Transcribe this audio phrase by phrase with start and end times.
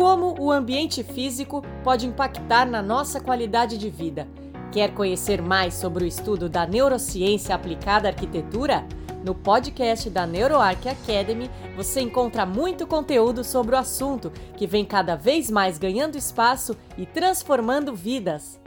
[0.00, 4.26] como o ambiente físico pode impactar na nossa qualidade de vida.
[4.72, 8.86] Quer conhecer mais sobre o estudo da neurociência aplicada à arquitetura?
[9.22, 15.16] No podcast da NeuroArc Academy, você encontra muito conteúdo sobre o assunto, que vem cada
[15.16, 18.59] vez mais ganhando espaço e transformando vidas.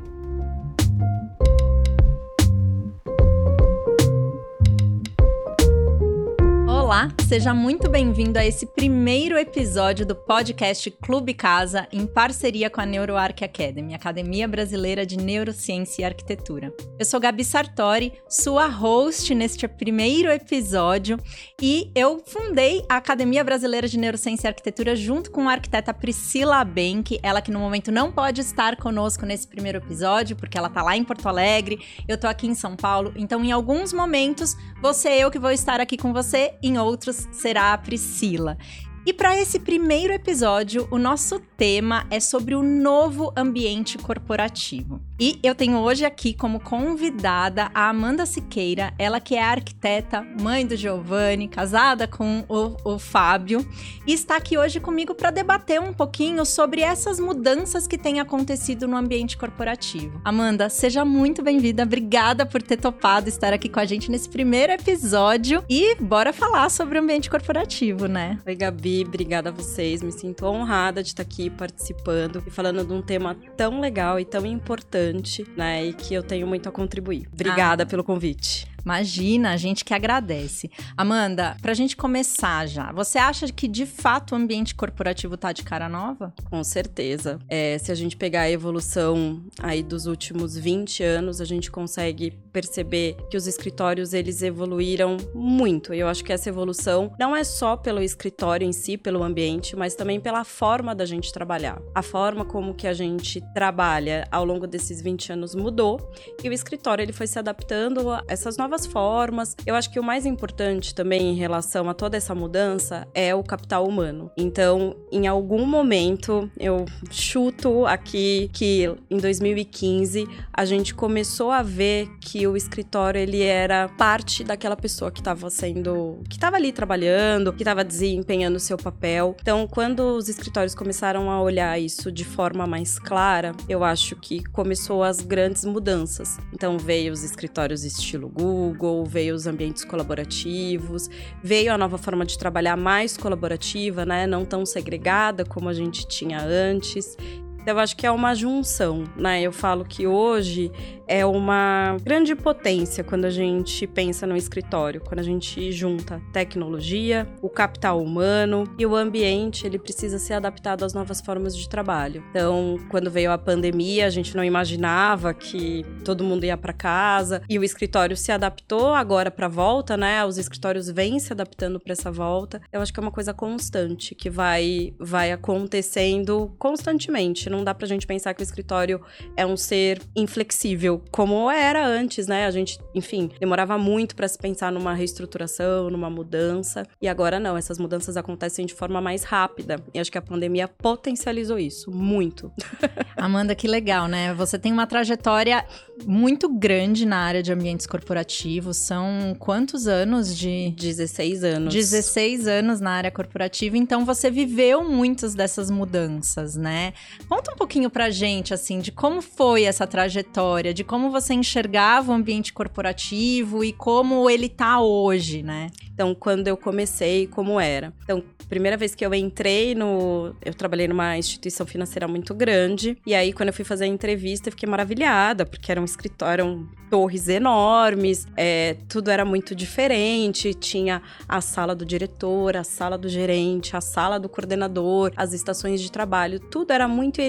[6.84, 12.82] Olá, seja muito bem-vindo a esse primeiro episódio do podcast Clube Casa, em parceria com
[12.82, 16.74] a NeuroArc Academy, Academia Brasileira de Neurociência e Arquitetura.
[17.00, 21.18] Eu sou Gabi Sartori, sua host neste primeiro episódio,
[21.62, 26.66] e eu fundei a Academia Brasileira de Neurociência e Arquitetura junto com a arquiteta Priscila
[26.66, 30.84] Benck, ela que no momento não pode estar conosco nesse primeiro episódio, porque ela está
[30.84, 35.08] lá em Porto Alegre, eu estou aqui em São Paulo, então em alguns momentos, você
[35.12, 38.58] eu que vou estar aqui com você, em outros será a Priscila.
[39.06, 45.02] E para esse primeiro episódio, o nosso tema é sobre o novo ambiente corporativo.
[45.20, 50.66] E eu tenho hoje aqui como convidada a Amanda Siqueira, ela que é arquiteta, mãe
[50.66, 53.66] do Giovanni, casada com o, o Fábio,
[54.08, 58.88] e está aqui hoje comigo para debater um pouquinho sobre essas mudanças que têm acontecido
[58.88, 60.22] no ambiente corporativo.
[60.24, 64.72] Amanda, seja muito bem-vinda, obrigada por ter topado estar aqui com a gente nesse primeiro
[64.72, 68.40] episódio e bora falar sobre o ambiente corporativo, né?
[68.46, 72.94] Oi, Gabi, obrigada a vocês, me sinto honrada de estar aqui participando e falando de
[72.94, 75.86] um tema tão legal e tão importante importante, né?
[75.86, 77.28] E que eu tenho muito a contribuir.
[77.32, 77.86] Obrigada ah.
[77.86, 78.73] pelo convite.
[78.84, 80.70] Imagina, a gente que agradece.
[80.98, 85.64] Amanda, pra gente começar já, você acha que de fato o ambiente corporativo tá de
[85.64, 86.34] cara nova?
[86.50, 87.40] Com certeza.
[87.48, 92.32] É, se a gente pegar a evolução aí dos últimos 20 anos, a gente consegue
[92.52, 95.94] perceber que os escritórios eles evoluíram muito.
[95.94, 99.76] E eu acho que essa evolução não é só pelo escritório em si, pelo ambiente,
[99.76, 101.82] mas também pela forma da gente trabalhar.
[101.96, 106.12] A forma como que a gente trabalha ao longo desses 20 anos mudou
[106.44, 109.56] e o escritório ele foi se adaptando a essas novas novas formas.
[109.68, 113.44] Eu acho que o mais importante também em relação a toda essa mudança é o
[113.44, 114.32] capital humano.
[114.36, 122.10] Então, em algum momento, eu chuto aqui que em 2015 a gente começou a ver
[122.20, 127.54] que o escritório ele era parte daquela pessoa que estava sendo, que estava ali trabalhando,
[127.54, 129.36] que estava desempenhando seu papel.
[129.40, 134.44] Então, quando os escritórios começaram a olhar isso de forma mais clara, eu acho que
[134.46, 136.38] começou as grandes mudanças.
[136.52, 141.10] Então, veio os escritórios estilo Google, Google, veio os ambientes colaborativos,
[141.44, 144.26] veio a nova forma de trabalhar mais colaborativa, né?
[144.26, 147.18] Não tão segregada como a gente tinha antes.
[147.66, 149.42] Eu acho que é uma junção, né?
[149.42, 150.72] Eu falo que hoje
[151.08, 157.28] é uma grande potência quando a gente pensa no escritório, quando a gente junta tecnologia,
[157.42, 162.24] o capital humano e o ambiente, ele precisa ser adaptado às novas formas de trabalho.
[162.30, 167.42] Então, quando veio a pandemia, a gente não imaginava que todo mundo ia para casa
[167.50, 170.24] e o escritório se adaptou agora para a volta, né?
[170.26, 172.62] Os escritórios vêm se adaptando para essa volta.
[172.72, 177.50] Eu acho que é uma coisa constante que vai vai acontecendo constantemente.
[177.54, 179.00] Não dá pra gente pensar que o escritório
[179.38, 182.46] é um ser inflexível como era antes, né?
[182.46, 186.86] A gente, enfim, demorava muito para se pensar numa reestruturação, numa mudança.
[187.02, 189.78] E agora não, essas mudanças acontecem de forma mais rápida.
[189.94, 192.52] E acho que a pandemia potencializou isso muito.
[193.16, 194.34] Amanda, que legal, né?
[194.34, 195.66] Você tem uma trajetória
[196.06, 198.78] muito grande na área de ambientes corporativos.
[198.78, 201.74] São quantos anos de 16 anos.
[201.74, 206.94] 16 anos na área corporativa, então você viveu muitas dessas mudanças, né?
[207.28, 212.12] Conta um pouquinho pra gente assim de como foi essa trajetória, de como você enxergava
[212.12, 215.68] o ambiente corporativo e como ele tá hoje, né?
[215.94, 217.94] Então, quando eu comecei, como era.
[218.04, 220.36] Então, primeira vez que eu entrei no.
[220.44, 222.98] Eu trabalhei numa instituição financeira muito grande.
[223.06, 226.44] E aí, quando eu fui fazer a entrevista, eu fiquei maravilhada, porque era um escritório,
[226.44, 230.54] eram torres enormes, é, tudo era muito diferente.
[230.54, 235.82] Tinha a sala do diretor, a sala do gerente, a sala do coordenador, as estações
[235.82, 237.22] de trabalho, tudo era muito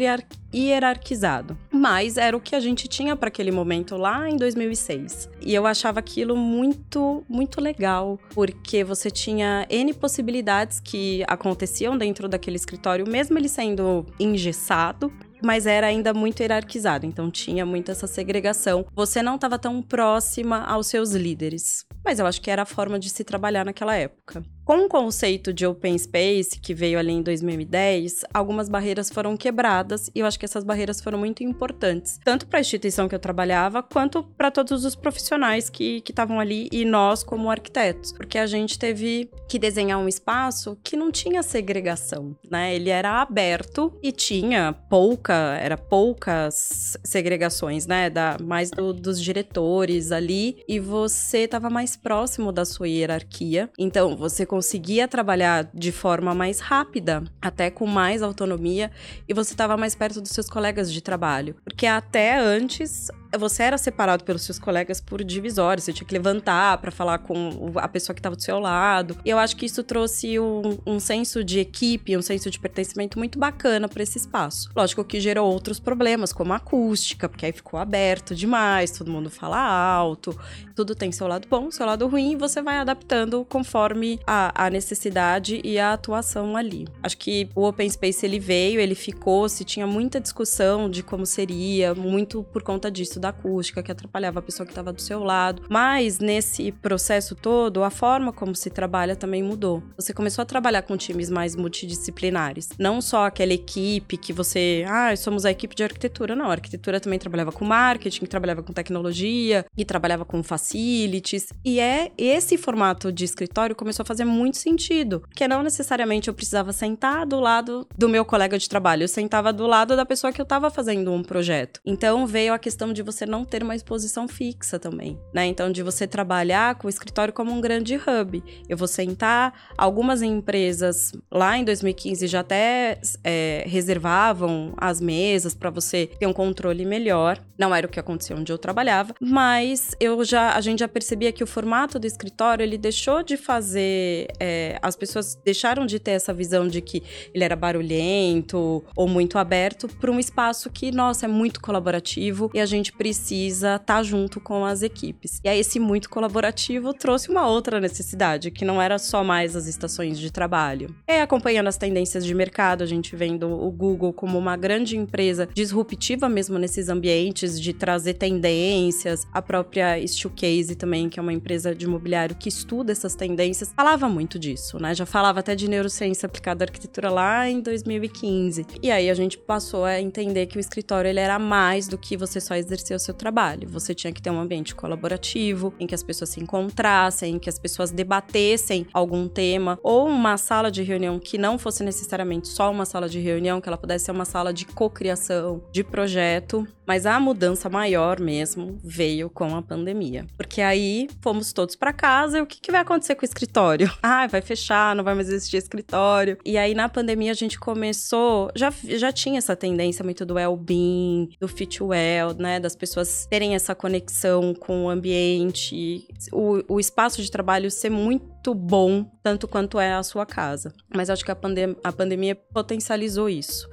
[0.55, 1.59] hierarquizado.
[1.71, 5.29] Mas era o que a gente tinha para aquele momento lá em 2006.
[5.41, 12.29] E eu achava aquilo muito, muito legal, porque você tinha N possibilidades que aconteciam dentro
[12.29, 15.13] daquele escritório, mesmo ele sendo engessado,
[15.43, 18.87] mas era ainda muito hierarquizado, então tinha muito essa segregação.
[18.95, 21.85] Você não estava tão próxima aos seus líderes.
[22.05, 24.43] Mas eu acho que era a forma de se trabalhar naquela época.
[24.65, 30.11] Com o conceito de open space, que veio ali em 2010, algumas barreiras foram quebradas
[30.15, 33.19] e eu acho que essas barreiras foram muito importantes, tanto para a instituição que eu
[33.19, 38.47] trabalhava, quanto para todos os profissionais que estavam ali e nós como arquitetos, porque a
[38.47, 42.75] gente teve que desenhar um espaço que não tinha segregação, né?
[42.75, 48.09] Ele era aberto e tinha pouca, era poucas segregações, né?
[48.09, 54.17] Da, mais do, dos diretores ali e você estava mais próximo da sua hierarquia, então
[54.17, 58.89] você conseguia trabalhar de forma mais rápida, até com mais autonomia,
[59.29, 63.79] e você estava mais perto dos seus colegas de trabalho, porque até antes você era
[63.79, 68.15] separado pelos seus colegas por divisórios, você tinha que levantar para falar com a pessoa
[68.15, 69.17] que estava do seu lado.
[69.25, 73.19] E eu acho que isso trouxe um, um senso de equipe, um senso de pertencimento
[73.19, 74.71] muito bacana para esse espaço.
[74.75, 79.31] Lógico que gerou outros problemas, como a acústica, porque aí ficou aberto demais, todo mundo
[79.31, 80.39] fala alto,
[80.75, 84.71] tudo tem seu lado bom, seu lado ruim, e você vai adaptando conforme a, a
[84.71, 86.87] necessidade e a atuação ali.
[87.03, 91.27] Acho que o Open Space ele veio, ele ficou, se tinha muita discussão de como
[91.27, 95.23] seria, muito por conta disso da acústica, que atrapalhava a pessoa que estava do seu
[95.23, 95.63] lado.
[95.69, 99.83] Mas nesse processo todo, a forma como se trabalha também mudou.
[99.97, 102.71] Você começou a trabalhar com times mais multidisciplinares.
[102.79, 106.37] Não só aquela equipe que você, ah, somos a equipe de arquitetura.
[106.37, 111.49] Não, a arquitetura também trabalhava com marketing, trabalhava com tecnologia e trabalhava com facilities.
[111.65, 116.35] E é esse formato de escritório começou a fazer muito sentido, porque não necessariamente eu
[116.35, 120.33] precisava sentar do lado do meu colega de trabalho, eu sentava do lado da pessoa
[120.33, 121.81] que eu estava fazendo um projeto.
[121.85, 125.47] Então veio a questão de você você não ter uma exposição fixa também, né?
[125.47, 128.43] Então, de você trabalhar com o escritório como um grande hub.
[128.69, 135.71] Eu vou sentar, algumas empresas lá em 2015 já até é, reservavam as mesas para
[135.71, 137.39] você ter um controle melhor.
[137.59, 141.33] Não era o que acontecia onde eu trabalhava, mas eu já, a gente já percebia
[141.33, 146.13] que o formato do escritório ele deixou de fazer, é, as pessoas deixaram de ter
[146.13, 147.03] essa visão de que
[147.33, 152.61] ele era barulhento ou muito aberto para um espaço que, nossa, é muito colaborativo e
[152.61, 155.41] a gente precisa estar tá junto com as equipes.
[155.45, 159.67] E aí, esse muito colaborativo trouxe uma outra necessidade, que não era só mais as
[159.67, 160.95] estações de trabalho.
[161.07, 165.49] É acompanhando as tendências de mercado, a gente vendo o Google como uma grande empresa
[165.53, 171.75] disruptiva mesmo nesses ambientes, de trazer tendências, a própria Steelcase também, que é uma empresa
[171.75, 174.95] de imobiliário que estuda essas tendências, falava muito disso, né?
[174.95, 178.67] Já falava até de neurociência aplicada à arquitetura lá em 2015.
[178.83, 182.17] E aí a gente passou a entender que o escritório ele era mais do que
[182.17, 182.55] você só
[182.85, 183.69] exercer o seu trabalho.
[183.69, 187.49] Você tinha que ter um ambiente colaborativo, em que as pessoas se encontrassem, em que
[187.49, 192.71] as pessoas debatessem algum tema, ou uma sala de reunião que não fosse necessariamente só
[192.71, 196.67] uma sala de reunião, que ela pudesse ser uma sala de cocriação, de projeto.
[196.87, 200.27] Mas a mudança maior mesmo veio com a pandemia.
[200.37, 203.91] Porque aí fomos todos para casa e o que, que vai acontecer com o escritório?
[204.07, 206.37] Ah, vai fechar, não vai mais existir escritório.
[206.45, 211.31] E aí na pandemia a gente começou, já, já tinha essa tendência muito do well-being,
[211.41, 212.61] do fit well, né?
[212.61, 218.55] Das pessoas terem essa conexão com o ambiente, o, o espaço de trabalho ser muito
[218.55, 220.73] bom, tanto quanto é a sua casa.
[220.95, 223.69] Mas acho que a, pandem a pandemia potencializou isso.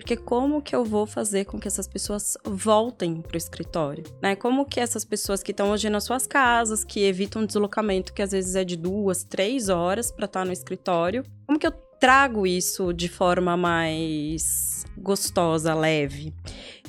[0.00, 4.02] Porque como que eu vou fazer com que essas pessoas voltem para o escritório?
[4.22, 4.34] Né?
[4.34, 8.32] Como que essas pessoas que estão hoje nas suas casas, que evitam deslocamento que às
[8.32, 12.46] vezes é de duas, três horas para estar tá no escritório, como que eu trago
[12.46, 16.32] isso de forma mais gostosa, leve?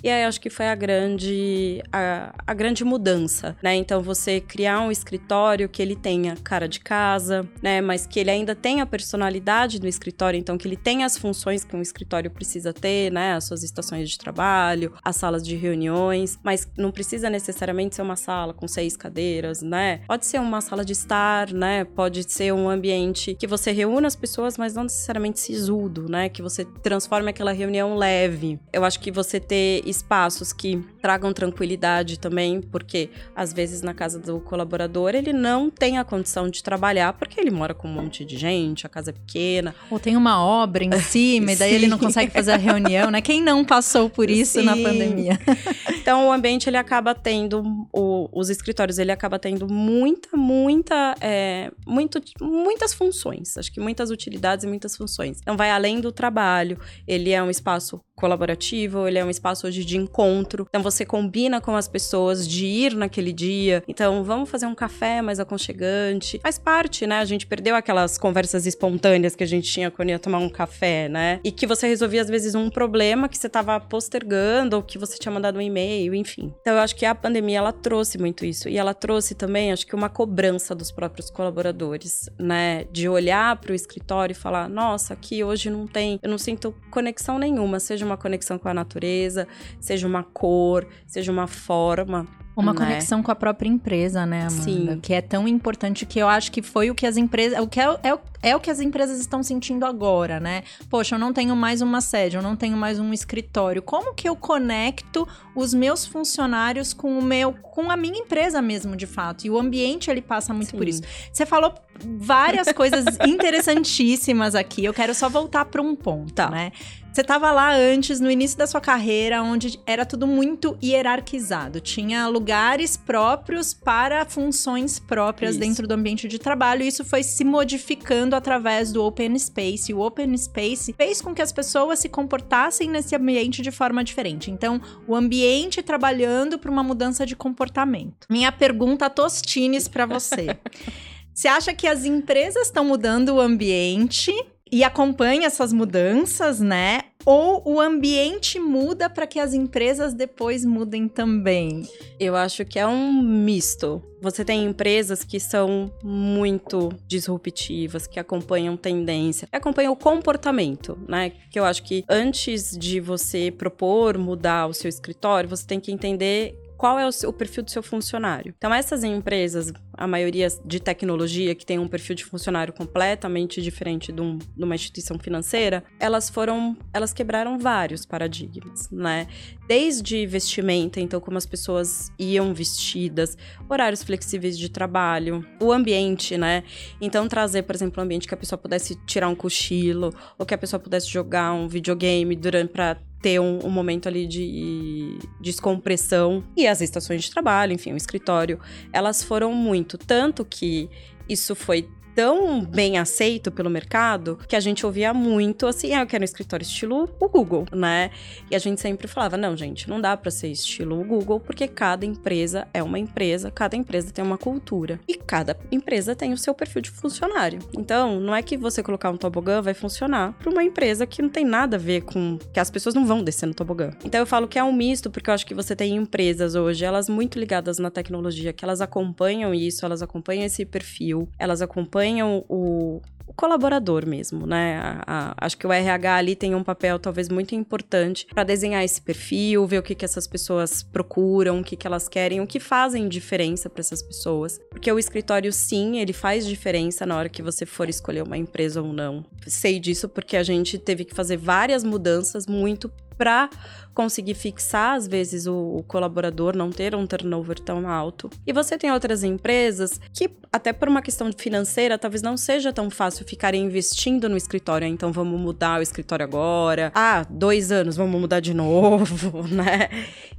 [0.04, 3.76] E aí acho que foi a grande, a, a grande mudança, né?
[3.76, 7.82] Então você criar um escritório que ele tenha cara de casa, né?
[7.82, 11.64] Mas que ele ainda tenha a personalidade do escritório, então que ele tenha as funções
[11.64, 13.34] que um escritório precisa ter, né?
[13.34, 18.16] As suas estações de trabalho, as salas de reuniões, mas não precisa necessariamente ser uma
[18.16, 20.02] sala com seis cadeiras, né?
[20.08, 21.84] Pode ser uma sala de estar, né?
[21.86, 26.28] Pode ser um ambiente que você reúna as pessoas, mas não necessariamente sisudo, né?
[26.28, 28.60] Que você transforme aquela reunião leve.
[28.74, 34.18] Eu acho que você ter espaços que tragam tranquilidade também, porque às vezes na casa
[34.18, 38.26] do colaborador ele não tem a condição de trabalhar porque ele mora com um monte
[38.26, 39.76] de gente, a casa é pequena.
[39.90, 43.22] Ou tem uma obra em cima e daí ele não consegue fazer a reunião, né?
[43.22, 44.66] Quem não passou por isso Sim.
[44.66, 45.40] na pandemia?
[46.02, 51.72] então o ambiente ele acaba tendo, o, os escritórios ele acaba tendo muita, muita, é,
[51.86, 53.58] muito, muitas funções.
[53.58, 55.40] Acho que muitas utilidades e muitas funções.
[55.42, 59.84] Então vai além do trabalho, ele é um espaço colaborativo, ele é um espaço hoje
[59.84, 60.68] de encontro.
[60.70, 63.84] Então você combina com as pessoas de ir naquele dia.
[63.88, 66.40] Então vamos fazer um café mais aconchegante.
[66.42, 67.18] Faz parte, né?
[67.18, 71.10] A gente perdeu aquelas conversas espontâneas que a gente tinha quando ia tomar um café,
[71.10, 71.40] né?
[71.44, 75.18] E que você resolvia às vezes um problema que você estava postergando ou que você
[75.18, 76.54] tinha mandado um e-mail, enfim.
[76.62, 79.88] Então eu acho que a pandemia ela trouxe muito isso e ela trouxe também, acho
[79.88, 82.86] que uma cobrança dos próprios colaboradores, né?
[82.92, 86.76] De olhar para o escritório e falar: nossa, aqui hoje não tem, eu não sinto
[86.92, 89.48] conexão nenhuma, seja uma conexão com a natureza,
[89.80, 92.28] seja uma cor, seja uma forma.
[92.56, 92.80] Uma né?
[92.80, 94.64] conexão com a própria empresa, né, Amanda?
[94.64, 95.00] Sim.
[95.02, 97.58] Que é tão importante que eu acho que foi o que as empresas.
[97.60, 100.64] O que é, é, é o que as empresas estão sentindo agora, né?
[100.90, 103.82] Poxa, eu não tenho mais uma sede, eu não tenho mais um escritório.
[103.82, 107.54] Como que eu conecto os meus funcionários com o meu.
[107.54, 109.46] com a minha empresa mesmo, de fato?
[109.46, 110.78] E o ambiente ele passa muito Sim.
[110.78, 111.02] por isso.
[111.32, 111.74] Você falou
[112.06, 114.84] várias coisas interessantíssimas aqui.
[114.86, 116.50] Eu quero só voltar para um ponto, Tá.
[116.50, 116.72] né?
[117.12, 121.82] Você estava lá antes, no início da sua carreira, onde era tudo muito hierarquizado.
[121.82, 125.60] Tinha lugares próprios para funções próprias Isso.
[125.60, 126.84] dentro do ambiente de trabalho.
[126.84, 129.92] E isso foi se modificando através do Open Space.
[129.92, 134.06] E o Open Space fez com que as pessoas se comportassem nesse ambiente de forma
[134.06, 134.50] diferente.
[134.50, 138.26] Então, o ambiente trabalhando para uma mudança de comportamento.
[138.30, 140.58] Minha pergunta Tostines para você.
[141.34, 144.32] Você acha que as empresas estão mudando o ambiente
[144.72, 147.02] e acompanha essas mudanças, né?
[147.26, 151.88] Ou o ambiente muda para que as empresas depois mudem também?
[152.20, 154.02] Eu acho que é um misto.
[154.22, 161.32] Você tem empresas que são muito disruptivas, que acompanham tendência, que acompanham o comportamento, né?
[161.52, 165.92] Que eu acho que antes de você propor mudar o seu escritório, você tem que
[165.92, 168.56] entender qual é o, seu- o perfil do seu funcionário.
[168.58, 174.12] Então, essas empresas, a maioria de tecnologia, que tem um perfil de funcionário completamente diferente
[174.12, 179.28] de, um- de uma instituição financeira, elas foram, elas quebraram vários paradigmas, né?
[179.68, 183.38] Desde vestimenta, então como as pessoas iam vestidas,
[183.70, 186.64] horários flexíveis de trabalho, o ambiente, né?
[187.00, 190.54] Então trazer, por exemplo, um ambiente que a pessoa pudesse tirar um cochilo, ou que
[190.56, 196.44] a pessoa pudesse jogar um videogame durante para ter um, um momento ali de descompressão.
[196.56, 198.60] E as estações de trabalho, enfim, o escritório,
[198.92, 199.98] elas foram muito.
[199.98, 200.90] Tanto que
[201.30, 206.08] isso foi tão bem aceito pelo mercado que a gente ouvia muito assim, ah, eu
[206.08, 208.12] quero um escritório estilo o Google, né?
[208.50, 211.68] E a gente sempre falava, não, gente, não dá pra ser estilo o Google, porque
[211.68, 216.38] cada empresa é uma empresa, cada empresa tem uma cultura e cada empresa tem o
[216.38, 217.60] seu perfil de funcionário.
[217.74, 221.30] Então, não é que você colocar um tobogã vai funcionar para uma empresa que não
[221.30, 223.92] tem nada a ver com que as pessoas não vão descer no tobogã.
[224.04, 226.84] Então, eu falo que é um misto porque eu acho que você tem empresas hoje,
[226.84, 232.01] elas muito ligadas na tecnologia, que elas acompanham isso, elas acompanham esse perfil, elas acompanham
[232.24, 233.02] o, o
[233.34, 234.78] colaborador mesmo, né?
[234.78, 238.84] A- a- acho que o RH ali tem um papel talvez muito importante para desenhar
[238.84, 242.46] esse perfil, ver o que, que essas pessoas procuram, o que, que elas querem, o
[242.48, 244.60] que fazem diferença para essas pessoas.
[244.70, 248.82] Porque o escritório, sim, ele faz diferença na hora que você for escolher uma empresa
[248.82, 249.24] ou não.
[249.48, 253.50] Sei disso porque a gente teve que fazer várias mudanças muito para
[253.94, 258.30] conseguir fixar, às vezes, o, o colaborador, não ter um turnover tão alto.
[258.46, 262.90] E você tem outras empresas que, até por uma questão financeira, talvez não seja tão
[262.90, 264.88] fácil ficarem investindo no escritório.
[264.88, 266.92] Então, vamos mudar o escritório agora.
[266.96, 269.90] Ah, dois anos, vamos mudar de novo, né?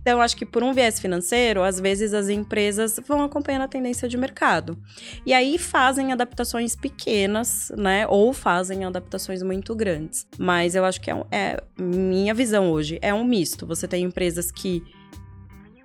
[0.00, 4.08] Então, acho que por um viés financeiro, às vezes as empresas vão acompanhando a tendência
[4.08, 4.76] de mercado.
[5.24, 8.06] E aí fazem adaptações pequenas, né?
[8.08, 10.26] Ou fazem adaptações muito grandes.
[10.38, 13.66] Mas eu acho que é, é minha visão hoje, é um misto.
[13.66, 14.84] Você tem empresas que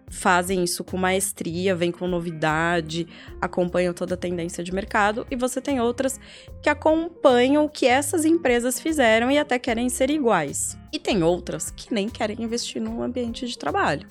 [0.10, 3.08] fazem isso com maestria, vêm com novidade,
[3.42, 6.18] acompanham toda a tendência de mercado, e você tem outras
[6.62, 10.78] que acompanham o que essas empresas fizeram e até querem ser iguais.
[10.94, 14.08] E tem outras que nem querem investir num ambiente de trabalho.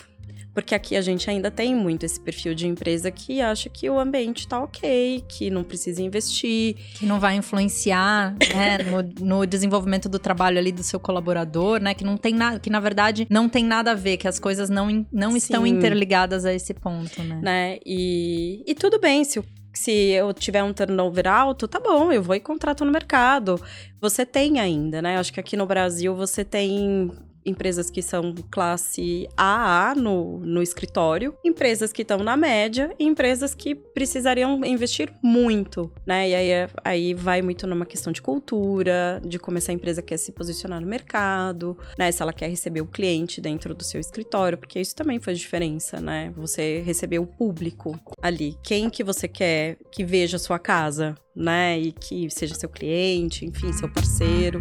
[0.56, 4.00] Porque aqui a gente ainda tem muito esse perfil de empresa que acha que o
[4.00, 6.76] ambiente tá ok, que não precisa investir.
[6.94, 11.92] Que não vai influenciar né, no, no desenvolvimento do trabalho ali do seu colaborador, né?
[11.92, 14.70] Que não tem nada, que na verdade não tem nada a ver, que as coisas
[14.70, 17.38] não, não estão interligadas a esse ponto, né?
[17.42, 17.78] né?
[17.84, 19.44] E, e tudo bem, se, o-
[19.75, 23.60] se eu tiver um turnover alto, tá bom, eu vou e contrato no mercado.
[24.00, 25.18] Você tem ainda, né?
[25.18, 27.10] Acho que aqui no Brasil você tem
[27.46, 33.54] empresas que são classe AA no, no escritório, empresas que estão na média e empresas
[33.54, 36.28] que precisariam investir muito, né?
[36.28, 40.16] E aí, é- aí vai muito numa questão de cultura, de como essa empresa quer
[40.16, 42.10] se posicionar no mercado, né?
[42.10, 46.00] Se ela quer receber o cliente dentro do seu escritório, porque isso também faz diferença,
[46.00, 46.32] né?
[46.36, 48.56] Você receber o público ali.
[48.62, 51.78] Quem que você quer que veja a sua casa, né?
[51.78, 54.60] E que seja seu cliente, enfim, seu parceiro.